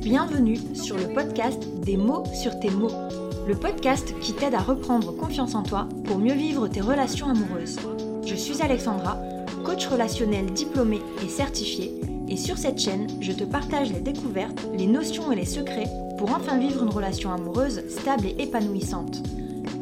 Bienvenue 0.00 0.58
sur 0.74 0.96
le 0.96 1.14
podcast 1.14 1.62
Des 1.84 1.96
mots 1.96 2.24
sur 2.34 2.58
tes 2.60 2.70
mots, 2.70 2.90
le 3.48 3.54
podcast 3.54 4.14
qui 4.20 4.34
t'aide 4.34 4.54
à 4.54 4.58
reprendre 4.58 5.16
confiance 5.16 5.54
en 5.54 5.62
toi 5.62 5.88
pour 6.04 6.18
mieux 6.18 6.34
vivre 6.34 6.68
tes 6.68 6.80
relations 6.80 7.28
amoureuses. 7.28 7.78
Je 8.26 8.34
suis 8.34 8.60
Alexandra, 8.60 9.16
coach 9.64 9.86
relationnel 9.86 10.46
diplômée 10.52 11.00
et 11.24 11.28
certifiée, 11.28 11.92
et 12.28 12.36
sur 12.36 12.58
cette 12.58 12.78
chaîne, 12.78 13.06
je 13.20 13.32
te 13.32 13.44
partage 13.44 13.92
les 13.92 14.00
découvertes, 14.00 14.66
les 14.76 14.86
notions 14.86 15.32
et 15.32 15.36
les 15.36 15.46
secrets 15.46 15.88
pour 16.18 16.34
enfin 16.34 16.58
vivre 16.58 16.82
une 16.82 16.90
relation 16.90 17.32
amoureuse 17.32 17.82
stable 17.88 18.26
et 18.26 18.42
épanouissante. 18.42 19.22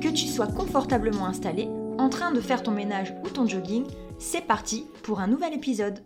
Que 0.01 0.09
tu 0.09 0.27
sois 0.27 0.47
confortablement 0.47 1.27
installé, 1.27 1.69
en 2.01 2.09
train 2.09 2.33
de 2.33 2.41
faire 2.41 2.63
ton 2.63 2.71
ménage 2.71 3.15
ou 3.23 3.29
ton 3.29 3.47
jogging, 3.47 3.85
c'est 4.19 4.47
parti 4.47 4.87
pour 5.03 5.21
un 5.21 5.27
nouvel 5.27 5.53
épisode. 5.53 6.03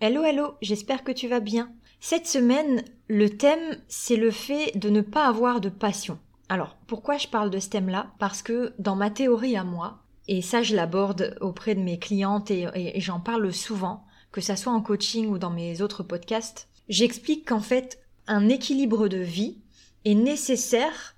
Hello 0.00 0.22
hello, 0.22 0.52
j'espère 0.60 1.02
que 1.02 1.12
tu 1.12 1.28
vas 1.28 1.40
bien. 1.40 1.72
Cette 1.98 2.26
semaine, 2.26 2.84
le 3.08 3.30
thème, 3.30 3.78
c'est 3.88 4.16
le 4.16 4.30
fait 4.30 4.76
de 4.76 4.90
ne 4.90 5.00
pas 5.00 5.26
avoir 5.26 5.62
de 5.62 5.70
passion. 5.70 6.18
Alors, 6.50 6.76
pourquoi 6.86 7.16
je 7.16 7.28
parle 7.28 7.48
de 7.48 7.58
ce 7.58 7.70
thème-là? 7.70 8.12
Parce 8.18 8.42
que 8.42 8.74
dans 8.78 8.96
ma 8.96 9.08
théorie 9.08 9.56
à 9.56 9.64
moi, 9.64 10.00
et 10.28 10.42
ça 10.42 10.62
je 10.62 10.76
l'aborde 10.76 11.38
auprès 11.40 11.74
de 11.74 11.80
mes 11.80 11.98
clientes 11.98 12.50
et, 12.50 12.68
j'en 13.00 13.20
parle 13.20 13.50
souvent, 13.50 14.04
que 14.30 14.42
ça 14.42 14.56
soit 14.56 14.74
en 14.74 14.82
coaching 14.82 15.26
ou 15.28 15.38
dans 15.38 15.50
mes 15.50 15.80
autres 15.80 16.02
podcasts, 16.02 16.68
j'explique 16.90 17.48
qu'en 17.48 17.60
fait, 17.60 17.98
un 18.26 18.50
équilibre 18.50 19.08
de 19.08 19.16
vie 19.16 19.56
est 20.04 20.14
nécessaire 20.14 21.14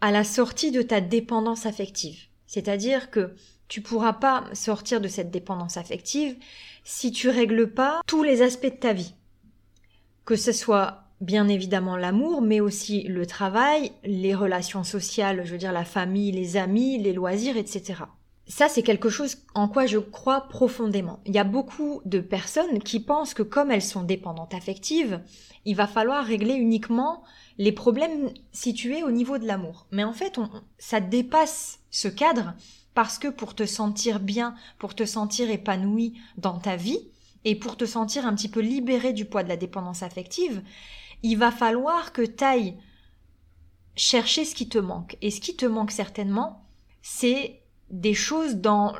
à 0.00 0.12
la 0.12 0.22
sortie 0.22 0.70
de 0.70 0.82
ta 0.82 1.00
dépendance 1.00 1.66
affective. 1.66 2.28
C'est-à-dire 2.52 3.10
que 3.10 3.34
tu 3.66 3.80
pourras 3.80 4.12
pas 4.12 4.44
sortir 4.52 5.00
de 5.00 5.08
cette 5.08 5.30
dépendance 5.30 5.78
affective 5.78 6.36
si 6.84 7.10
tu 7.10 7.30
règles 7.30 7.72
pas 7.72 8.02
tous 8.06 8.22
les 8.22 8.42
aspects 8.42 8.66
de 8.66 8.78
ta 8.78 8.92
vie. 8.92 9.14
Que 10.26 10.36
ce 10.36 10.52
soit 10.52 11.04
bien 11.22 11.48
évidemment 11.48 11.96
l'amour, 11.96 12.42
mais 12.42 12.60
aussi 12.60 13.04
le 13.04 13.24
travail, 13.24 13.92
les 14.04 14.34
relations 14.34 14.84
sociales, 14.84 15.46
je 15.46 15.52
veux 15.52 15.56
dire 15.56 15.72
la 15.72 15.86
famille, 15.86 16.30
les 16.30 16.58
amis, 16.58 16.98
les 16.98 17.14
loisirs, 17.14 17.56
etc. 17.56 18.02
Ça, 18.48 18.68
c'est 18.68 18.82
quelque 18.82 19.08
chose 19.08 19.38
en 19.54 19.68
quoi 19.68 19.86
je 19.86 19.98
crois 19.98 20.42
profondément. 20.48 21.20
Il 21.26 21.34
y 21.34 21.38
a 21.38 21.44
beaucoup 21.44 22.02
de 22.04 22.20
personnes 22.20 22.80
qui 22.80 23.00
pensent 23.00 23.34
que 23.34 23.42
comme 23.42 23.70
elles 23.70 23.82
sont 23.82 24.02
dépendantes 24.02 24.54
affectives, 24.54 25.20
il 25.64 25.76
va 25.76 25.86
falloir 25.86 26.24
régler 26.24 26.54
uniquement 26.54 27.22
les 27.58 27.72
problèmes 27.72 28.30
situés 28.52 29.04
au 29.04 29.10
niveau 29.10 29.38
de 29.38 29.46
l'amour. 29.46 29.86
Mais 29.92 30.04
en 30.04 30.12
fait, 30.12 30.38
ça 30.78 31.00
dépasse 31.00 31.80
ce 31.90 32.08
cadre 32.08 32.54
parce 32.94 33.18
que 33.18 33.28
pour 33.28 33.54
te 33.54 33.64
sentir 33.64 34.20
bien, 34.20 34.54
pour 34.78 34.94
te 34.94 35.04
sentir 35.04 35.48
épanoui 35.48 36.14
dans 36.36 36.58
ta 36.58 36.76
vie 36.76 36.98
et 37.44 37.54
pour 37.54 37.76
te 37.76 37.86
sentir 37.86 38.26
un 38.26 38.34
petit 38.34 38.48
peu 38.48 38.60
libéré 38.60 39.12
du 39.12 39.24
poids 39.24 39.44
de 39.44 39.48
la 39.48 39.56
dépendance 39.56 40.02
affective, 40.02 40.62
il 41.22 41.36
va 41.36 41.52
falloir 41.52 42.12
que 42.12 42.22
tu 42.22 42.44
ailles 42.44 42.76
chercher 43.94 44.44
ce 44.44 44.54
qui 44.54 44.68
te 44.68 44.78
manque. 44.78 45.16
Et 45.22 45.30
ce 45.30 45.40
qui 45.40 45.56
te 45.56 45.66
manque 45.66 45.90
certainement, 45.90 46.66
c'est 47.02 47.61
des 47.92 48.14
choses 48.14 48.56
dans 48.56 48.94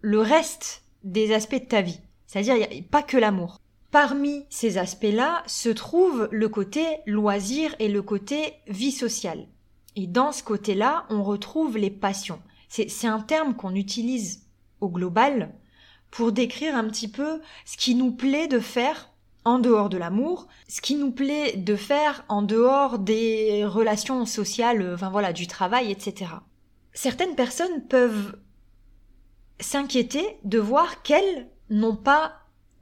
le 0.00 0.20
reste 0.20 0.84
des 1.04 1.34
aspects 1.34 1.60
de 1.60 1.68
ta 1.68 1.82
vie. 1.82 2.00
C'est-à-dire, 2.26 2.54
il 2.54 2.60
n'y 2.60 2.80
a 2.80 2.88
pas 2.90 3.02
que 3.02 3.16
l'amour. 3.16 3.58
Parmi 3.90 4.46
ces 4.50 4.78
aspects-là 4.78 5.42
se 5.46 5.68
trouve 5.68 6.28
le 6.30 6.48
côté 6.48 6.84
loisir 7.06 7.74
et 7.80 7.88
le 7.88 8.02
côté 8.02 8.54
vie 8.68 8.92
sociale. 8.92 9.48
Et 9.96 10.06
dans 10.06 10.30
ce 10.30 10.44
côté-là, 10.44 11.06
on 11.10 11.24
retrouve 11.24 11.76
les 11.76 11.90
passions. 11.90 12.40
C'est 12.68 13.08
un 13.08 13.18
terme 13.18 13.56
qu'on 13.56 13.74
utilise 13.74 14.46
au 14.80 14.88
global 14.88 15.52
pour 16.12 16.30
décrire 16.30 16.76
un 16.76 16.88
petit 16.88 17.08
peu 17.08 17.40
ce 17.64 17.76
qui 17.76 17.96
nous 17.96 18.12
plaît 18.12 18.46
de 18.46 18.60
faire 18.60 19.10
en 19.44 19.58
dehors 19.58 19.88
de 19.88 19.98
l'amour, 19.98 20.46
ce 20.68 20.80
qui 20.80 20.94
nous 20.94 21.10
plaît 21.10 21.56
de 21.56 21.74
faire 21.74 22.24
en 22.28 22.42
dehors 22.42 23.00
des 23.00 23.64
relations 23.64 24.24
sociales, 24.26 24.92
enfin 24.94 25.10
voilà, 25.10 25.32
du 25.32 25.48
travail, 25.48 25.90
etc. 25.90 26.30
Certaines 26.92 27.34
personnes 27.34 27.86
peuvent 27.88 28.36
s'inquiéter 29.60 30.38
de 30.44 30.58
voir 30.58 31.02
qu'elles 31.02 31.48
n'ont 31.68 31.96
pas 31.96 32.32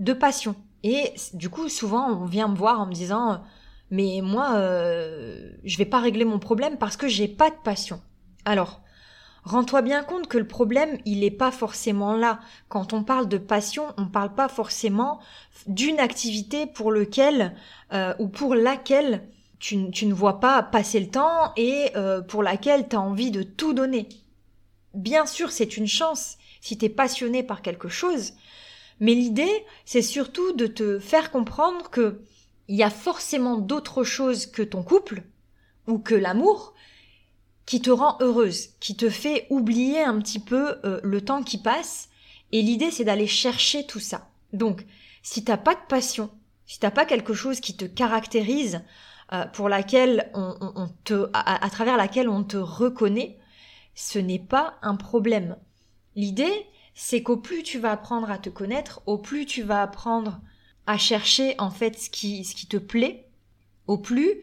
de 0.01 0.13
passion. 0.13 0.55
Et 0.83 1.13
du 1.35 1.51
coup, 1.51 1.69
souvent, 1.69 2.11
on 2.11 2.27
vient 2.27 2.49
me 2.49 2.57
voir 2.57 2.81
en 2.81 2.87
me 2.87 2.93
disant, 2.93 3.43
mais 3.91 4.21
moi, 4.23 4.55
euh, 4.57 5.51
je 5.65 5.77
vais 5.77 5.85
pas 5.85 6.01
régler 6.01 6.25
mon 6.25 6.39
problème 6.39 6.79
parce 6.79 6.97
que 6.97 7.09
j'ai 7.09 7.29
pas 7.29 7.51
de 7.51 7.57
passion. 7.65 8.01
Alors, 8.45 8.81
rends-toi 9.45 9.83
bien 9.83 10.05
compte 10.05 10.29
que 10.29 10.39
le 10.39 10.47
problème, 10.47 10.99
il 11.05 11.25
est 11.25 11.31
pas 11.31 11.51
forcément 11.51 12.15
là. 12.15 12.39
Quand 12.69 12.93
on 12.93 13.03
parle 13.03 13.29
de 13.29 13.39
passion, 13.39 13.87
on 13.97 14.07
parle 14.07 14.35
pas 14.35 14.49
forcément 14.49 15.21
d'une 15.67 15.99
activité 15.99 16.67
pour 16.67 16.93
lequel 16.93 17.57
euh, 17.93 18.15
ou 18.19 18.29
pour 18.29 18.55
laquelle 18.55 19.29
tu, 19.59 19.77
ne 19.77 20.15
vois 20.15 20.41
pas 20.41 20.63
passer 20.63 21.01
le 21.01 21.09
temps 21.09 21.53
et 21.57 21.91
euh, 21.97 22.21
pour 22.21 22.43
laquelle 22.43 22.89
tu 22.89 22.97
envie 22.97 23.31
de 23.31 23.43
tout 23.43 23.73
donner. 23.73 24.09
Bien 24.95 25.27
sûr, 25.27 25.51
c'est 25.51 25.77
une 25.77 25.87
chance 25.87 26.39
si 26.61 26.79
tu 26.79 26.87
es 26.87 26.89
passionné 26.89 27.43
par 27.43 27.63
quelque 27.63 27.89
chose, 27.89 28.33
mais 29.01 29.15
l'idée, 29.15 29.65
c'est 29.85 30.03
surtout 30.03 30.53
de 30.53 30.67
te 30.67 30.99
faire 30.99 31.31
comprendre 31.31 31.91
que 31.91 32.21
il 32.69 32.77
y 32.77 32.83
a 32.83 32.91
forcément 32.91 33.57
d'autres 33.57 34.05
choses 34.05 34.47
que 34.47 34.63
ton 34.63 34.83
couple 34.83 35.23
ou 35.87 35.99
que 35.99 36.15
l'amour 36.15 36.75
qui 37.65 37.81
te 37.81 37.91
rend 37.91 38.17
heureuse, 38.21 38.71
qui 38.81 38.97
te 38.97 39.09
fait 39.09 39.47
oublier 39.51 40.03
un 40.03 40.19
petit 40.21 40.39
peu 40.39 40.77
euh, 40.85 41.01
le 41.03 41.23
temps 41.23 41.43
qui 41.43 41.59
passe. 41.59 42.09
Et 42.53 42.63
l'idée, 42.63 42.91
c'est 42.91 43.05
d'aller 43.05 43.27
chercher 43.27 43.87
tout 43.87 44.01
ça. 44.01 44.29
Donc, 44.53 44.85
si 45.23 45.45
t'as 45.45 45.57
pas 45.57 45.75
de 45.75 45.81
passion, 45.89 46.31
si 46.67 46.79
t'as 46.79 46.91
pas 46.91 47.05
quelque 47.05 47.35
chose 47.35 47.61
qui 47.61 47.77
te 47.77 47.85
caractérise, 47.85 48.83
euh, 49.33 49.45
pour 49.47 49.69
laquelle 49.69 50.31
on, 50.35 50.89
te, 51.05 51.29
à 51.33 51.71
travers 51.71 51.97
laquelle 51.97 52.29
on 52.29 52.45
te 52.45 52.57
reconnaît, 52.57 53.39
ce 53.95 54.19
n'est 54.19 54.39
pas 54.39 54.79
un 54.83 54.97
problème. 54.97 55.57
L'idée, 56.15 56.67
c'est 56.95 57.23
qu'au 57.23 57.37
plus 57.37 57.63
tu 57.63 57.79
vas 57.79 57.93
apprendre 57.93 58.31
à 58.31 58.39
te 58.39 58.49
connaître, 58.49 59.03
au 59.07 59.19
plus 59.19 59.47
tu 59.47 59.63
vas 59.63 59.83
apprendre 59.83 60.41
à 60.87 60.99
chercher 60.99 61.55
en 61.59 61.71
fait 61.71 61.99
ce 61.99 62.11
qui, 62.11 62.45
ce 62.45 62.55
qui 62.55 62.67
te 62.67 62.77
plaît, 62.77 63.29
au 63.87 63.99
plus 63.99 64.43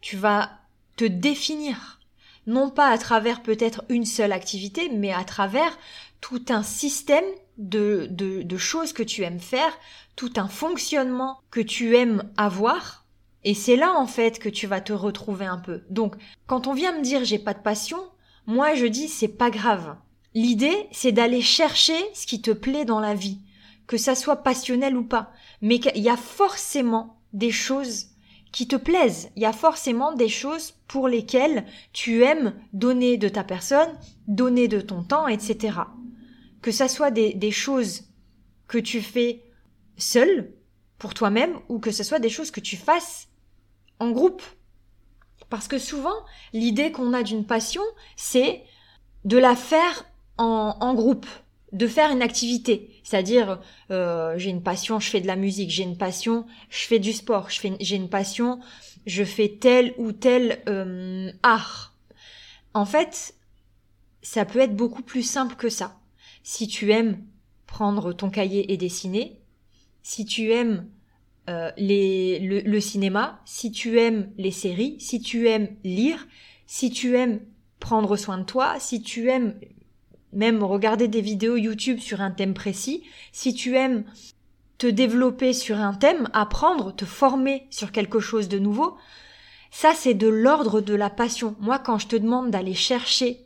tu 0.00 0.16
vas 0.16 0.50
te 0.96 1.04
définir. 1.04 2.00
Non 2.46 2.70
pas 2.70 2.88
à 2.88 2.98
travers 2.98 3.42
peut-être 3.42 3.84
une 3.88 4.04
seule 4.04 4.32
activité, 4.32 4.88
mais 4.88 5.12
à 5.12 5.24
travers 5.24 5.78
tout 6.20 6.44
un 6.48 6.62
système 6.62 7.24
de, 7.58 8.08
de, 8.10 8.42
de 8.42 8.56
choses 8.56 8.92
que 8.92 9.02
tu 9.02 9.22
aimes 9.22 9.40
faire, 9.40 9.72
tout 10.16 10.32
un 10.36 10.48
fonctionnement 10.48 11.40
que 11.50 11.60
tu 11.60 11.96
aimes 11.96 12.30
avoir. 12.36 13.03
Et 13.44 13.54
c'est 13.54 13.76
là 13.76 13.92
en 13.92 14.06
fait 14.06 14.38
que 14.38 14.48
tu 14.48 14.66
vas 14.66 14.80
te 14.80 14.92
retrouver 14.92 15.46
un 15.46 15.58
peu. 15.58 15.82
Donc, 15.90 16.16
quand 16.46 16.66
on 16.66 16.74
vient 16.74 16.96
me 16.96 17.02
dire 17.02 17.24
j'ai 17.24 17.38
pas 17.38 17.54
de 17.54 17.62
passion, 17.62 17.98
moi 18.46 18.74
je 18.74 18.86
dis 18.86 19.08
c'est 19.08 19.28
pas 19.28 19.50
grave. 19.50 19.96
L'idée, 20.34 20.88
c'est 20.90 21.12
d'aller 21.12 21.42
chercher 21.42 21.94
ce 22.12 22.26
qui 22.26 22.42
te 22.42 22.50
plaît 22.50 22.84
dans 22.84 22.98
la 22.98 23.14
vie, 23.14 23.38
que 23.86 23.96
ça 23.96 24.16
soit 24.16 24.42
passionnel 24.42 24.96
ou 24.96 25.04
pas. 25.04 25.30
Mais 25.62 25.76
il 25.94 26.02
y 26.02 26.08
a 26.08 26.16
forcément 26.16 27.20
des 27.32 27.52
choses 27.52 28.08
qui 28.50 28.66
te 28.66 28.76
plaisent. 28.76 29.30
Il 29.36 29.42
y 29.42 29.46
a 29.46 29.52
forcément 29.52 30.12
des 30.12 30.28
choses 30.28 30.74
pour 30.88 31.06
lesquelles 31.06 31.64
tu 31.92 32.24
aimes 32.24 32.54
donner 32.72 33.16
de 33.16 33.28
ta 33.28 33.44
personne, 33.44 33.88
donner 34.26 34.66
de 34.66 34.80
ton 34.80 35.04
temps, 35.04 35.28
etc. 35.28 35.78
Que 36.62 36.72
ça 36.72 36.88
soit 36.88 37.10
des, 37.10 37.34
des 37.34 37.50
choses 37.52 38.04
que 38.66 38.78
tu 38.78 39.02
fais 39.02 39.44
seul, 39.96 40.52
pour 40.98 41.14
toi-même, 41.14 41.58
ou 41.68 41.78
que 41.78 41.90
ce 41.90 42.02
soit 42.02 42.18
des 42.18 42.28
choses 42.28 42.50
que 42.50 42.60
tu 42.60 42.76
fasses 42.76 43.28
en 44.00 44.10
groupe. 44.10 44.42
Parce 45.50 45.68
que 45.68 45.78
souvent, 45.78 46.24
l'idée 46.52 46.92
qu'on 46.92 47.12
a 47.12 47.22
d'une 47.22 47.46
passion, 47.46 47.82
c'est 48.16 48.62
de 49.24 49.38
la 49.38 49.56
faire 49.56 50.04
en, 50.36 50.94
groupe, 50.94 51.26
de 51.72 51.86
faire 51.86 52.10
une 52.10 52.22
activité. 52.22 53.00
C'est-à-dire, 53.04 53.60
euh, 53.90 54.34
j'ai 54.36 54.50
une 54.50 54.62
passion, 54.62 55.00
je 55.00 55.10
fais 55.10 55.20
de 55.20 55.26
la 55.26 55.36
musique, 55.36 55.70
j'ai 55.70 55.84
une 55.84 55.96
passion, 55.96 56.46
je 56.70 56.86
fais 56.86 56.98
du 56.98 57.12
sport, 57.12 57.48
j'ai 57.50 57.96
une 57.96 58.08
passion, 58.08 58.60
je 59.06 59.24
fais 59.24 59.48
tel 59.60 59.94
ou 59.96 60.12
tel 60.12 60.62
euh, 60.68 61.30
art. 61.42 61.94
En 62.72 62.84
fait, 62.84 63.34
ça 64.22 64.44
peut 64.44 64.58
être 64.58 64.74
beaucoup 64.74 65.02
plus 65.02 65.22
simple 65.22 65.54
que 65.54 65.68
ça. 65.68 65.98
Si 66.42 66.66
tu 66.66 66.90
aimes 66.92 67.22
prendre 67.66 68.12
ton 68.12 68.30
cahier 68.30 68.72
et 68.72 68.76
dessiner, 68.76 69.40
si 70.02 70.24
tu 70.24 70.52
aimes 70.52 70.88
euh, 71.50 71.70
le, 71.76 72.80
cinéma, 72.80 73.40
si 73.44 73.70
tu 73.70 73.98
aimes 73.98 74.30
les 74.38 74.50
séries, 74.50 74.96
si 74.98 75.20
tu 75.20 75.48
aimes 75.48 75.68
lire, 75.84 76.26
si 76.66 76.90
tu 76.90 77.16
aimes 77.16 77.40
prendre 77.80 78.16
soin 78.16 78.38
de 78.38 78.44
toi, 78.44 78.76
si 78.78 79.02
tu 79.02 79.28
aimes 79.28 79.54
même 80.32 80.64
regarder 80.64 81.06
des 81.06 81.20
vidéos 81.20 81.56
YouTube 81.56 81.98
sur 81.98 82.22
un 82.22 82.30
thème 82.30 82.54
précis, 82.54 83.04
si 83.30 83.52
tu 83.54 83.76
aimes 83.76 84.04
te 84.78 84.86
développer 84.86 85.52
sur 85.52 85.78
un 85.78 85.92
thème, 85.92 86.28
apprendre, 86.32 86.96
te 86.96 87.04
former 87.04 87.66
sur 87.70 87.92
quelque 87.92 88.20
chose 88.20 88.48
de 88.48 88.58
nouveau, 88.58 88.96
ça 89.70 89.92
c'est 89.94 90.14
de 90.14 90.28
l'ordre 90.28 90.80
de 90.80 90.94
la 90.94 91.10
passion. 91.10 91.56
Moi 91.60 91.78
quand 91.78 91.98
je 91.98 92.08
te 92.08 92.16
demande 92.16 92.50
d'aller 92.50 92.74
chercher 92.74 93.44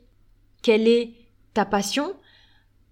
quelle 0.62 0.86
est 0.86 1.14
ta 1.52 1.64
passion, 1.64 2.14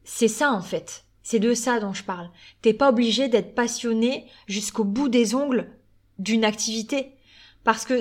c'est 0.03 0.29
ça 0.29 0.53
en 0.53 0.61
fait. 0.61 1.06
C'est 1.28 1.40
de 1.40 1.55
ça 1.55 1.81
dont 1.81 1.93
je 1.93 2.05
parle. 2.05 2.31
T'es 2.62 2.73
pas 2.73 2.88
obligé 2.88 3.26
d'être 3.26 3.56
passionné 3.56 4.26
jusqu'au 4.46 4.84
bout 4.84 5.08
des 5.08 5.34
ongles 5.34 5.73
d'une 6.20 6.44
activité. 6.44 7.17
Parce 7.64 7.84
que 7.84 8.00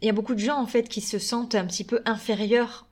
il 0.00 0.06
y 0.06 0.08
a 0.08 0.14
beaucoup 0.14 0.32
de 0.32 0.38
gens 0.40 0.56
en 0.56 0.66
fait 0.66 0.88
qui 0.88 1.02
se 1.02 1.18
sentent 1.18 1.54
un 1.54 1.66
petit 1.66 1.84
peu 1.84 2.00
inférieurs 2.06 2.86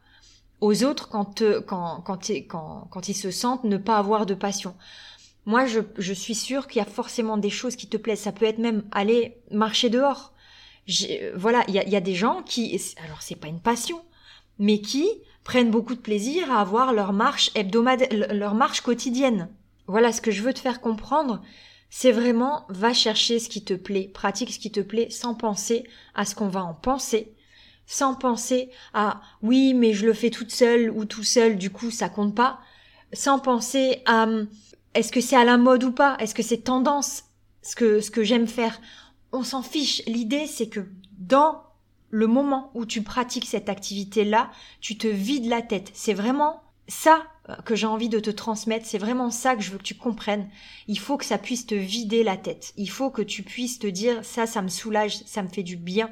aux 0.60 0.84
autres 0.84 1.08
quand 1.08 1.42
quand 1.66 2.02
quand, 2.02 2.30
quand, 2.48 2.88
quand 2.90 3.08
ils 3.08 3.14
se 3.14 3.30
sentent 3.30 3.64
ne 3.64 3.78
pas 3.78 3.96
avoir 3.96 4.26
de 4.26 4.34
passion. 4.34 4.76
Moi, 5.46 5.64
je, 5.64 5.80
je 5.96 6.12
suis 6.12 6.34
sûre 6.34 6.66
qu'il 6.66 6.80
y 6.80 6.82
a 6.82 6.84
forcément 6.84 7.38
des 7.38 7.48
choses 7.48 7.76
qui 7.76 7.88
te 7.88 7.96
plaisent. 7.96 8.20
Ça 8.20 8.32
peut 8.32 8.44
être 8.44 8.58
même 8.58 8.84
aller 8.92 9.38
marcher 9.50 9.88
dehors. 9.88 10.34
Voilà, 11.34 11.64
il 11.66 11.74
y 11.74 11.78
a, 11.78 11.88
y 11.88 11.96
a 11.96 12.02
des 12.02 12.14
gens 12.14 12.42
qui, 12.42 12.78
alors 13.02 13.22
c'est 13.22 13.36
pas 13.36 13.48
une 13.48 13.62
passion, 13.62 14.02
mais 14.58 14.82
qui 14.82 15.08
prennent 15.44 15.70
beaucoup 15.70 15.94
de 15.94 16.00
plaisir 16.00 16.50
à 16.52 16.60
avoir 16.60 16.92
leur 16.92 17.12
marche 17.12 17.50
hebdomadaire, 17.54 18.34
leur 18.34 18.54
marche 18.54 18.80
quotidienne. 18.80 19.48
Voilà, 19.86 20.12
ce 20.12 20.20
que 20.20 20.30
je 20.30 20.42
veux 20.42 20.54
te 20.54 20.60
faire 20.60 20.80
comprendre, 20.80 21.42
c'est 21.90 22.12
vraiment 22.12 22.64
va 22.68 22.92
chercher 22.92 23.38
ce 23.38 23.48
qui 23.48 23.64
te 23.64 23.74
plaît, 23.74 24.10
pratique 24.12 24.52
ce 24.52 24.58
qui 24.58 24.70
te 24.70 24.80
plaît 24.80 25.10
sans 25.10 25.34
penser 25.34 25.84
à 26.14 26.24
ce 26.24 26.34
qu'on 26.34 26.48
va 26.48 26.64
en 26.64 26.74
penser, 26.74 27.34
sans 27.86 28.14
penser 28.14 28.70
à 28.94 29.20
oui 29.42 29.74
mais 29.74 29.92
je 29.92 30.06
le 30.06 30.12
fais 30.12 30.30
toute 30.30 30.52
seule 30.52 30.90
ou 30.90 31.04
tout 31.04 31.24
seul 31.24 31.56
du 31.56 31.70
coup 31.70 31.90
ça 31.90 32.08
compte 32.08 32.36
pas, 32.36 32.60
sans 33.12 33.40
penser 33.40 34.02
à 34.06 34.28
est-ce 34.94 35.10
que 35.10 35.20
c'est 35.20 35.36
à 35.36 35.44
la 35.44 35.56
mode 35.56 35.84
ou 35.84 35.92
pas, 35.92 36.16
est-ce 36.20 36.34
que 36.34 36.42
c'est 36.42 36.58
tendance 36.58 37.24
ce 37.62 37.74
que 37.74 38.00
ce 38.00 38.10
que 38.10 38.22
j'aime 38.22 38.46
faire. 38.46 38.80
On 39.32 39.44
s'en 39.44 39.62
fiche. 39.62 40.02
L'idée 40.06 40.46
c'est 40.46 40.68
que 40.68 40.86
dans 41.18 41.62
le 42.10 42.26
moment 42.26 42.70
où 42.74 42.84
tu 42.84 43.02
pratiques 43.02 43.46
cette 43.46 43.68
activité-là, 43.68 44.50
tu 44.80 44.98
te 44.98 45.06
vides 45.06 45.46
la 45.46 45.62
tête. 45.62 45.90
C'est 45.94 46.14
vraiment 46.14 46.62
ça 46.88 47.22
euh, 47.48 47.54
que 47.64 47.74
j'ai 47.74 47.86
envie 47.86 48.08
de 48.08 48.18
te 48.18 48.30
transmettre, 48.30 48.84
c'est 48.84 48.98
vraiment 48.98 49.30
ça 49.30 49.54
que 49.54 49.62
je 49.62 49.70
veux 49.70 49.78
que 49.78 49.84
tu 49.84 49.94
comprennes. 49.94 50.48
Il 50.88 50.98
faut 50.98 51.16
que 51.16 51.24
ça 51.24 51.38
puisse 51.38 51.66
te 51.66 51.74
vider 51.74 52.22
la 52.22 52.36
tête. 52.36 52.72
Il 52.76 52.90
faut 52.90 53.10
que 53.10 53.22
tu 53.22 53.42
puisses 53.42 53.78
te 53.78 53.86
dire 53.86 54.24
ça, 54.24 54.46
ça 54.46 54.60
me 54.60 54.68
soulage, 54.68 55.22
ça 55.24 55.42
me 55.42 55.48
fait 55.48 55.62
du 55.62 55.76
bien. 55.76 56.10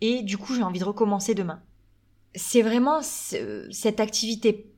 Et 0.00 0.22
du 0.22 0.36
coup, 0.36 0.54
j'ai 0.54 0.62
envie 0.62 0.80
de 0.80 0.84
recommencer 0.84 1.34
demain. 1.34 1.62
C'est 2.34 2.62
vraiment 2.62 3.00
cette 3.02 4.00
activité 4.00 4.70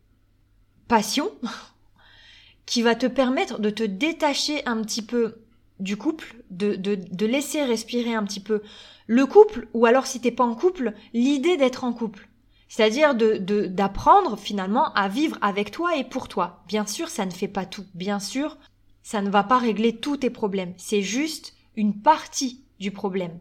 passion 0.87 1.33
qui 2.67 2.83
va 2.83 2.95
te 2.95 3.07
permettre 3.07 3.59
de 3.59 3.71
te 3.71 3.83
détacher 3.83 4.65
un 4.67 4.81
petit 4.83 5.03
peu 5.03 5.43
du 5.81 5.97
couple, 5.97 6.37
de, 6.51 6.75
de, 6.75 6.95
de 6.97 7.27
laisser 7.27 7.63
respirer 7.63 8.15
un 8.15 8.25
petit 8.25 8.41
peu 8.41 8.63
le 9.07 9.27
couple, 9.27 9.69
ou 9.75 9.87
alors 9.87 10.07
si 10.07 10.21
t'es 10.21 10.31
pas 10.31 10.45
en 10.45 10.55
couple, 10.55 10.95
l'idée 11.13 11.57
d'être 11.57 11.85
en 11.85 11.93
couple. 11.93 12.29
C'est-à-dire 12.69 13.15
de, 13.15 13.67
d'apprendre 13.67 14.39
finalement 14.39 14.93
à 14.93 15.09
vivre 15.09 15.39
avec 15.41 15.71
toi 15.71 15.97
et 15.97 16.05
pour 16.05 16.29
toi. 16.29 16.63
Bien 16.69 16.87
sûr, 16.87 17.09
ça 17.09 17.25
ne 17.25 17.31
fait 17.31 17.49
pas 17.49 17.65
tout. 17.65 17.87
Bien 17.95 18.21
sûr, 18.21 18.59
ça 19.03 19.23
ne 19.23 19.31
va 19.31 19.43
pas 19.43 19.59
régler 19.59 19.97
tous 19.97 20.19
tes 20.19 20.31
problèmes. 20.31 20.75
C'est 20.77 21.01
juste 21.03 21.55
une 21.77 22.03
partie 22.03 22.63
du 22.79 22.91
problème 22.91 23.39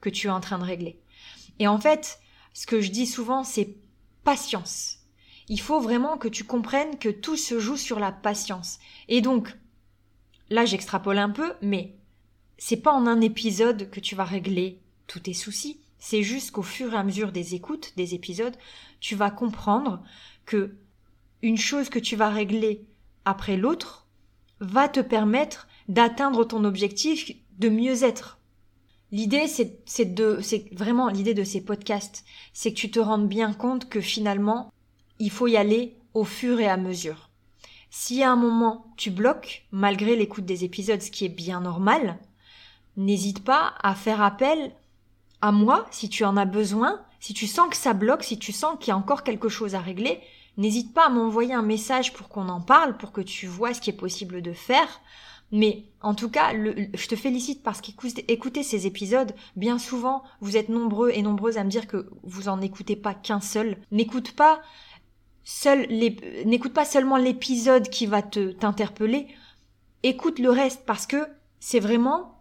que 0.00 0.08
tu 0.08 0.28
es 0.28 0.30
en 0.30 0.40
train 0.40 0.58
de 0.58 0.64
régler. 0.64 1.00
Et 1.58 1.66
en 1.66 1.78
fait, 1.78 2.20
ce 2.54 2.66
que 2.66 2.80
je 2.80 2.92
dis 2.92 3.06
souvent, 3.06 3.42
c'est 3.42 3.76
patience. 4.22 4.98
Il 5.48 5.60
faut 5.60 5.80
vraiment 5.80 6.16
que 6.16 6.28
tu 6.28 6.44
comprennes 6.44 6.98
que 6.98 7.08
tout 7.08 7.36
se 7.36 7.58
joue 7.58 7.76
sur 7.76 7.98
la 7.98 8.12
patience. 8.12 8.78
Et 9.08 9.20
donc, 9.20 9.56
là 10.52 10.66
j'extrapole 10.66 11.18
un 11.18 11.30
peu, 11.30 11.54
mais 11.62 11.94
c'est 12.58 12.76
pas 12.76 12.92
en 12.92 13.06
un 13.06 13.20
épisode 13.20 13.90
que 13.90 14.00
tu 14.00 14.14
vas 14.14 14.24
régler 14.24 14.78
tous 15.06 15.20
tes 15.20 15.32
soucis. 15.32 15.80
C'est 15.98 16.22
juste 16.22 16.50
qu'au 16.52 16.62
fur 16.62 16.92
et 16.92 16.96
à 16.96 17.04
mesure 17.04 17.32
des 17.32 17.54
écoutes, 17.54 17.92
des 17.96 18.14
épisodes, 18.14 18.56
tu 19.00 19.14
vas 19.14 19.30
comprendre 19.30 20.02
que 20.44 20.76
une 21.42 21.56
chose 21.56 21.88
que 21.88 21.98
tu 21.98 22.16
vas 22.16 22.28
régler 22.28 22.84
après 23.24 23.56
l'autre 23.56 24.06
va 24.60 24.88
te 24.88 25.00
permettre 25.00 25.68
d'atteindre 25.88 26.44
ton 26.44 26.64
objectif 26.64 27.32
de 27.58 27.68
mieux 27.68 28.04
être. 28.04 28.38
L'idée, 29.10 29.46
c'est 29.46 29.80
c'est 29.86 30.72
vraiment 30.72 31.08
l'idée 31.08 31.34
de 31.34 31.44
ces 31.44 31.64
podcasts, 31.64 32.24
c'est 32.52 32.72
que 32.72 32.78
tu 32.78 32.90
te 32.90 33.00
rendes 33.00 33.28
bien 33.28 33.52
compte 33.54 33.88
que 33.88 34.00
finalement, 34.00 34.72
il 35.18 35.30
faut 35.30 35.46
y 35.46 35.56
aller 35.56 35.96
au 36.14 36.24
fur 36.24 36.60
et 36.60 36.68
à 36.68 36.76
mesure. 36.76 37.31
Si 37.94 38.22
à 38.22 38.32
un 38.32 38.36
moment 38.36 38.86
tu 38.96 39.10
bloques, 39.10 39.66
malgré 39.70 40.16
l'écoute 40.16 40.46
des 40.46 40.64
épisodes, 40.64 41.02
ce 41.02 41.10
qui 41.10 41.26
est 41.26 41.28
bien 41.28 41.60
normal, 41.60 42.18
n'hésite 42.96 43.44
pas 43.44 43.74
à 43.82 43.94
faire 43.94 44.22
appel 44.22 44.72
à 45.42 45.52
moi 45.52 45.86
si 45.90 46.08
tu 46.08 46.24
en 46.24 46.38
as 46.38 46.46
besoin, 46.46 47.02
si 47.20 47.34
tu 47.34 47.46
sens 47.46 47.68
que 47.68 47.76
ça 47.76 47.92
bloque, 47.92 48.24
si 48.24 48.38
tu 48.38 48.50
sens 48.50 48.78
qu'il 48.80 48.88
y 48.88 48.92
a 48.92 48.96
encore 48.96 49.24
quelque 49.24 49.50
chose 49.50 49.74
à 49.74 49.80
régler, 49.80 50.20
n'hésite 50.56 50.94
pas 50.94 51.08
à 51.08 51.10
m'envoyer 51.10 51.52
un 51.52 51.60
message 51.60 52.14
pour 52.14 52.30
qu'on 52.30 52.48
en 52.48 52.62
parle, 52.62 52.96
pour 52.96 53.12
que 53.12 53.20
tu 53.20 53.46
vois 53.46 53.74
ce 53.74 53.82
qui 53.82 53.90
est 53.90 53.92
possible 53.92 54.40
de 54.40 54.54
faire. 54.54 55.02
Mais 55.54 55.84
en 56.00 56.14
tout 56.14 56.30
cas, 56.30 56.54
je 56.54 57.08
te 57.08 57.14
félicite 57.14 57.62
parce 57.62 57.82
qu'écouter 57.82 58.62
ces 58.62 58.86
épisodes, 58.86 59.34
bien 59.54 59.78
souvent, 59.78 60.22
vous 60.40 60.56
êtes 60.56 60.70
nombreux 60.70 61.10
et 61.10 61.20
nombreuses 61.20 61.58
à 61.58 61.64
me 61.64 61.68
dire 61.68 61.86
que 61.86 62.08
vous 62.22 62.48
en 62.48 62.62
écoutez 62.62 62.96
pas 62.96 63.12
qu'un 63.12 63.42
seul. 63.42 63.76
N'écoute 63.90 64.32
pas 64.32 64.62
seul 65.44 65.86
n'écoute 66.44 66.72
pas 66.72 66.84
seulement 66.84 67.16
l'épisode 67.16 67.88
qui 67.88 68.06
va 68.06 68.22
te 68.22 68.52
t'interpeller, 68.52 69.28
écoute 70.02 70.38
le 70.38 70.50
reste 70.50 70.84
parce 70.86 71.06
que 71.06 71.26
c'est 71.60 71.80
vraiment 71.80 72.32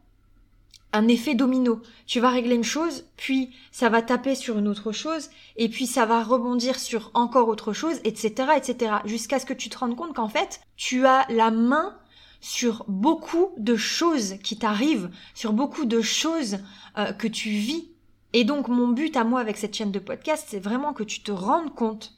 un 0.94 1.08
effet 1.08 1.36
domino. 1.36 1.82
Tu 2.06 2.20
vas 2.20 2.30
régler 2.30 2.56
une 2.56 2.64
chose, 2.64 3.06
puis 3.18 3.52
ça 3.72 3.90
va 3.90 4.02
taper 4.02 4.36
sur 4.36 4.58
une 4.58 4.68
autre 4.68 4.92
chose, 4.92 5.30
et 5.56 5.70
puis 5.70 5.88
ça 5.88 6.06
va 6.06 6.24
rebondir 6.24 6.80
sur 6.80 7.12
encore 7.14 7.48
autre 7.48 7.74
chose, 7.74 8.00
etc., 8.04 8.50
etc., 8.58 8.96
jusqu'à 9.06 9.40
ce 9.40 9.46
que 9.46 9.54
tu 9.54 9.70
te 9.70 9.78
rendes 9.78 9.96
compte 9.96 10.14
qu'en 10.14 10.28
fait, 10.28 10.62
tu 10.76 11.06
as 11.06 11.26
la 11.30 11.52
main 11.52 11.98
sur 12.42 12.84
beaucoup 12.88 13.52
de 13.58 13.76
choses 13.76 14.36
qui 14.44 14.58
t'arrivent, 14.58 15.10
sur 15.36 15.54
beaucoup 15.54 15.86
de 15.86 16.02
choses 16.02 16.58
euh, 16.98 17.14
que 17.14 17.28
tu 17.28 17.50
vis. 17.50 17.90
Et 18.34 18.44
donc 18.44 18.68
mon 18.68 18.88
but 18.88 19.16
à 19.16 19.24
moi 19.24 19.40
avec 19.40 19.58
cette 19.58 19.76
chaîne 19.76 19.92
de 19.92 20.00
podcast, 20.00 20.48
c'est 20.50 20.60
vraiment 20.60 20.94
que 20.94 21.04
tu 21.04 21.22
te 21.22 21.32
rendes 21.32 21.74
compte 21.76 22.14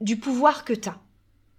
du 0.00 0.18
pouvoir 0.18 0.64
que 0.64 0.72
tu 0.72 0.88
as. 0.88 0.98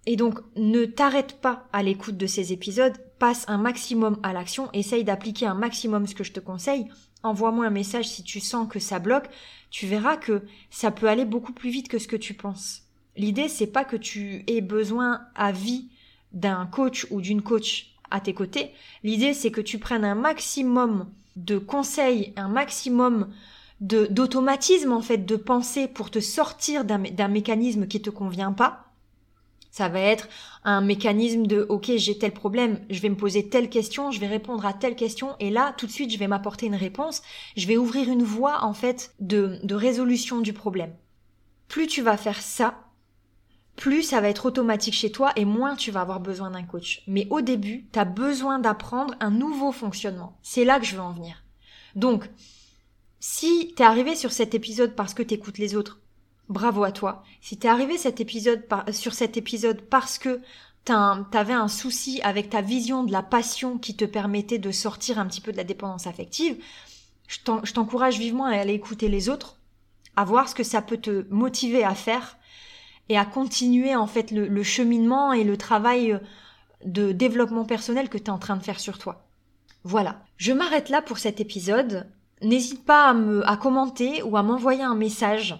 Et 0.06 0.16
donc, 0.16 0.38
ne 0.56 0.84
t'arrête 0.84 1.40
pas 1.40 1.68
à 1.72 1.82
l'écoute 1.82 2.16
de 2.16 2.26
ces 2.26 2.52
épisodes, 2.52 2.96
passe 3.18 3.44
un 3.48 3.58
maximum 3.58 4.18
à 4.22 4.32
l'action, 4.32 4.70
essaye 4.72 5.04
d'appliquer 5.04 5.46
un 5.46 5.54
maximum 5.54 6.06
ce 6.06 6.14
que 6.14 6.24
je 6.24 6.32
te 6.32 6.40
conseille, 6.40 6.88
envoie-moi 7.22 7.66
un 7.66 7.70
message 7.70 8.08
si 8.08 8.22
tu 8.22 8.40
sens 8.40 8.68
que 8.68 8.78
ça 8.78 9.00
bloque, 9.00 9.28
tu 9.70 9.86
verras 9.86 10.16
que 10.16 10.42
ça 10.70 10.90
peut 10.90 11.08
aller 11.08 11.24
beaucoup 11.24 11.52
plus 11.52 11.70
vite 11.70 11.88
que 11.88 11.98
ce 11.98 12.08
que 12.08 12.16
tu 12.16 12.34
penses. 12.34 12.82
L'idée, 13.16 13.48
c'est 13.48 13.66
pas 13.66 13.84
que 13.84 13.96
tu 13.96 14.44
aies 14.46 14.60
besoin 14.60 15.22
à 15.34 15.52
vie 15.52 15.88
d'un 16.32 16.66
coach 16.66 17.06
ou 17.10 17.20
d'une 17.20 17.42
coach 17.42 17.94
à 18.10 18.20
tes 18.20 18.34
côtés. 18.34 18.72
L'idée, 19.02 19.34
c'est 19.34 19.50
que 19.50 19.60
tu 19.60 19.78
prennes 19.78 20.04
un 20.04 20.14
maximum 20.14 21.10
de 21.36 21.58
conseils, 21.58 22.32
un 22.36 22.48
maximum 22.48 23.28
de 23.80 24.06
d'automatisme 24.06 24.92
en 24.92 25.02
fait 25.02 25.18
de 25.18 25.36
pensée 25.36 25.88
pour 25.88 26.10
te 26.10 26.20
sortir 26.20 26.84
d'un 26.84 27.28
mécanisme 27.28 27.86
qui 27.86 28.02
te 28.02 28.10
convient 28.10 28.52
pas 28.52 28.88
ça 29.70 29.88
va 29.88 30.00
être 30.00 30.28
un 30.64 30.80
mécanisme 30.80 31.46
de 31.46 31.64
OK, 31.68 31.92
j'ai 31.96 32.18
tel 32.18 32.32
problème, 32.32 32.80
je 32.90 33.00
vais 33.00 33.10
me 33.10 33.16
poser 33.16 33.48
telle 33.48 33.68
question, 33.68 34.10
je 34.10 34.18
vais 34.18 34.26
répondre 34.26 34.66
à 34.66 34.72
telle 34.72 34.96
question 34.96 35.36
et 35.38 35.50
là 35.50 35.74
tout 35.76 35.86
de 35.86 35.92
suite 35.92 36.12
je 36.12 36.18
vais 36.18 36.26
m'apporter 36.26 36.66
une 36.66 36.74
réponse, 36.74 37.22
je 37.56 37.66
vais 37.66 37.76
ouvrir 37.76 38.08
une 38.10 38.24
voie 38.24 38.64
en 38.64 38.74
fait 38.74 39.14
de, 39.20 39.60
de 39.62 39.74
résolution 39.74 40.40
du 40.40 40.52
problème. 40.52 40.92
Plus 41.68 41.86
tu 41.86 42.02
vas 42.02 42.16
faire 42.16 42.40
ça, 42.40 42.74
plus 43.76 44.02
ça 44.02 44.20
va 44.20 44.28
être 44.28 44.46
automatique 44.46 44.94
chez 44.94 45.12
toi 45.12 45.32
et 45.36 45.44
moins 45.44 45.76
tu 45.76 45.90
vas 45.92 46.00
avoir 46.00 46.18
besoin 46.18 46.50
d'un 46.50 46.64
coach. 46.64 47.02
Mais 47.06 47.28
au 47.30 47.40
début, 47.40 47.86
tu 47.92 47.98
as 47.98 48.04
besoin 48.04 48.58
d'apprendre 48.58 49.14
un 49.20 49.30
nouveau 49.30 49.70
fonctionnement. 49.70 50.36
C'est 50.42 50.64
là 50.64 50.80
que 50.80 50.86
je 50.86 50.96
veux 50.96 51.02
en 51.02 51.12
venir. 51.12 51.44
Donc, 51.94 52.28
si 53.20 53.74
t'es 53.74 53.84
arrivé 53.84 54.14
sur 54.14 54.32
cet 54.32 54.54
épisode 54.54 54.94
parce 54.94 55.14
que 55.14 55.22
t'écoutes 55.22 55.58
les 55.58 55.74
autres, 55.74 56.00
bravo 56.48 56.84
à 56.84 56.92
toi. 56.92 57.24
Si 57.40 57.58
t'es 57.58 57.68
arrivé 57.68 57.98
cet 57.98 58.20
épisode 58.20 58.64
sur 58.92 59.14
cet 59.14 59.36
épisode 59.36 59.82
parce 59.82 60.18
que 60.18 60.40
t'avais 60.84 61.52
un 61.52 61.68
souci 61.68 62.20
avec 62.22 62.48
ta 62.48 62.62
vision 62.62 63.04
de 63.04 63.12
la 63.12 63.22
passion 63.22 63.78
qui 63.78 63.94
te 63.94 64.04
permettait 64.04 64.58
de 64.58 64.70
sortir 64.70 65.18
un 65.18 65.26
petit 65.26 65.40
peu 65.40 65.52
de 65.52 65.56
la 65.56 65.64
dépendance 65.64 66.06
affective, 66.06 66.56
je 67.28 67.72
t'encourage 67.72 68.18
vivement 68.18 68.46
à 68.46 68.56
aller 68.56 68.72
écouter 68.72 69.08
les 69.08 69.28
autres, 69.28 69.58
à 70.16 70.24
voir 70.24 70.48
ce 70.48 70.54
que 70.54 70.62
ça 70.62 70.80
peut 70.80 70.96
te 70.96 71.26
motiver 71.30 71.84
à 71.84 71.94
faire 71.94 72.38
et 73.08 73.18
à 73.18 73.24
continuer 73.24 73.94
en 73.94 74.06
fait 74.06 74.30
le, 74.30 74.62
cheminement 74.62 75.32
et 75.32 75.44
le 75.44 75.56
travail 75.56 76.18
de 76.84 77.12
développement 77.12 77.64
personnel 77.64 78.08
que 78.08 78.18
tu 78.18 78.24
es 78.24 78.30
en 78.30 78.38
train 78.38 78.56
de 78.56 78.62
faire 78.62 78.80
sur 78.80 78.98
toi. 78.98 79.26
Voilà. 79.84 80.22
Je 80.36 80.52
m'arrête 80.52 80.88
là 80.88 81.02
pour 81.02 81.18
cet 81.18 81.40
épisode. 81.40 82.06
N'hésite 82.42 82.84
pas 82.84 83.08
à, 83.08 83.14
me, 83.14 83.48
à 83.48 83.56
commenter 83.56 84.22
ou 84.22 84.36
à 84.36 84.42
m'envoyer 84.42 84.82
un 84.82 84.94
message. 84.94 85.56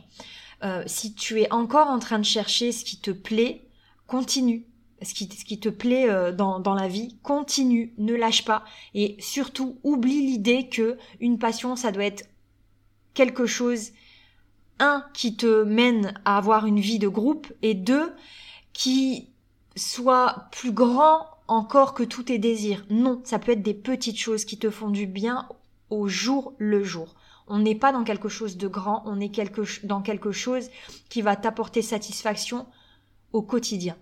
Euh, 0.65 0.83
si 0.87 1.15
tu 1.15 1.41
es 1.41 1.53
encore 1.53 1.89
en 1.89 1.99
train 1.99 2.19
de 2.19 2.25
chercher 2.25 2.73
ce 2.73 2.85
qui 2.85 3.01
te 3.01 3.11
plaît, 3.11 3.69
continue. 4.07 4.67
Ce 5.01 5.15
qui, 5.15 5.61
te 5.61 5.69
plaît 5.69 6.11
euh, 6.11 6.33
dans, 6.33 6.59
dans 6.59 6.75
la 6.75 6.89
vie, 6.89 7.19
continue, 7.23 7.95
ne 7.99 8.15
lâche 8.15 8.45
pas. 8.45 8.65
Et 8.95 9.17
surtout, 9.21 9.79
oublie 9.85 10.27
l'idée 10.27 10.69
que 10.69 10.99
une 11.21 11.39
passion, 11.39 11.77
ça 11.77 11.93
doit 11.93 12.05
être 12.05 12.29
quelque 13.15 13.47
chose, 13.47 13.93
un, 14.81 15.05
qui 15.15 15.37
te 15.37 15.63
mène 15.63 16.21
à 16.25 16.37
avoir 16.37 16.67
une 16.67 16.81
vie 16.81 16.99
de 16.99 17.07
groupe, 17.07 17.53
et 17.63 17.75
deux, 17.75 18.13
qui 18.73 19.31
soit 19.77 20.49
plus 20.51 20.73
grand 20.73 21.27
encore 21.47 21.95
que 21.95 22.03
tous 22.03 22.25
tes 22.25 22.39
désirs. 22.39 22.85
Non, 22.91 23.21
ça 23.25 23.39
peut 23.39 23.53
être 23.53 23.63
des 23.63 23.75
petites 23.75 24.19
choses 24.19 24.45
qui 24.45 24.59
te 24.59 24.71
font 24.71 24.91
du 24.91 25.07
bien 25.07 25.49
au 25.91 26.09
jour 26.09 26.55
le 26.59 26.83
jour. 26.83 27.15
On 27.47 27.59
n'est 27.59 27.75
pas 27.75 27.93
dans 27.93 28.05
quelque 28.05 28.29
chose 28.29 28.57
de 28.57 28.69
grand, 28.69 29.03
on 29.07 29.21
est 29.21 29.31
dans 29.85 30.03
quelque 30.03 30.33
chose 30.33 30.69
qui 31.09 31.23
va 31.23 31.37
t'apporter 31.37 31.83
satisfaction 31.83 32.67
au 33.33 33.43
quotidien. 33.43 33.97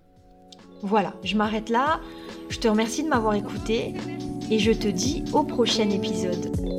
Voilà, 0.82 1.14
je 1.22 1.36
m'arrête 1.36 1.70
là. 1.70 2.00
Je 2.48 2.58
te 2.58 2.68
remercie 2.68 3.02
de 3.02 3.08
m'avoir 3.08 3.34
écouté 3.34 3.94
et 4.50 4.58
je 4.58 4.72
te 4.72 4.88
dis 4.88 5.24
au 5.32 5.42
prochain 5.42 5.88
épisode. 5.90 6.75